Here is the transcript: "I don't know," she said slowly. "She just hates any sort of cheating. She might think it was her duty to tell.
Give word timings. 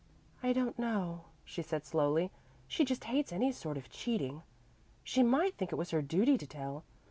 "I 0.41 0.51
don't 0.51 0.79
know," 0.79 1.25
she 1.45 1.61
said 1.61 1.85
slowly. 1.85 2.31
"She 2.67 2.83
just 2.83 3.03
hates 3.03 3.31
any 3.31 3.51
sort 3.51 3.77
of 3.77 3.91
cheating. 3.91 4.41
She 5.03 5.21
might 5.21 5.55
think 5.57 5.71
it 5.71 5.75
was 5.75 5.91
her 5.91 6.01
duty 6.01 6.39
to 6.39 6.47
tell. 6.47 6.83